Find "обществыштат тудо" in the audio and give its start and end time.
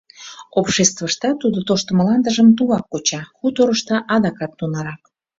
0.59-1.59